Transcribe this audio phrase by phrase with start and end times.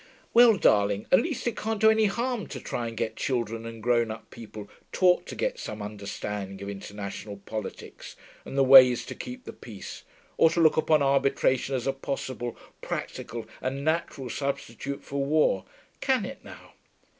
[0.33, 3.83] Well, darling, at least it can't do any harm to try and get children and
[3.83, 9.13] grown up people taught to get some understanding of international politics and the ways to
[9.13, 10.01] keep the peace,
[10.37, 15.65] or to look upon arbitration as a possible, practical, and natural substitute for war
[15.99, 16.73] can it, now?